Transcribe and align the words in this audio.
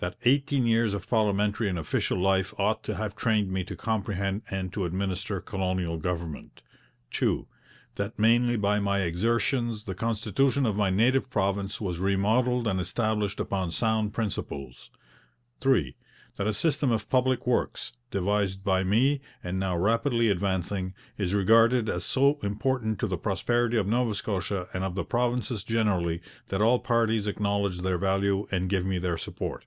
That 0.00 0.14
eighteen 0.24 0.64
years 0.64 0.94
of 0.94 1.10
parliamentary 1.10 1.68
and 1.68 1.76
official 1.76 2.20
life 2.20 2.54
ought 2.56 2.84
to 2.84 2.94
have 2.94 3.16
trained 3.16 3.50
me 3.50 3.64
to 3.64 3.74
comprehend 3.74 4.42
and 4.48 4.72
to 4.72 4.84
administer 4.84 5.40
colonial 5.40 5.96
government. 5.96 6.62
'2. 7.10 7.48
That 7.96 8.16
mainly 8.16 8.54
by 8.54 8.78
my 8.78 9.00
exertions, 9.00 9.86
the 9.86 9.96
constitution 9.96 10.64
of 10.66 10.76
my 10.76 10.88
native 10.90 11.28
province 11.30 11.80
was 11.80 11.98
remodelled 11.98 12.68
and 12.68 12.78
established 12.78 13.40
upon 13.40 13.72
sound 13.72 14.14
principles. 14.14 14.88
'3. 15.58 15.96
That 16.36 16.46
a 16.46 16.54
system 16.54 16.92
of 16.92 17.10
public 17.10 17.44
works, 17.44 17.90
devised 18.12 18.62
by 18.62 18.84
me, 18.84 19.20
and 19.42 19.58
now 19.58 19.76
rapidly 19.76 20.28
advancing, 20.28 20.94
is 21.16 21.34
regarded 21.34 21.88
as 21.88 22.04
so 22.04 22.38
important 22.44 23.00
to 23.00 23.08
the 23.08 23.18
prosperity 23.18 23.76
of 23.76 23.88
Nova 23.88 24.14
Scotia 24.14 24.68
and 24.72 24.84
of 24.84 24.94
the 24.94 25.02
provinces 25.02 25.64
generally 25.64 26.20
that 26.50 26.62
all 26.62 26.78
parties 26.78 27.26
acknowledge 27.26 27.80
their 27.80 27.98
value 27.98 28.46
and 28.52 28.70
give 28.70 28.86
me 28.86 28.98
their 28.98 29.18
support. 29.18 29.64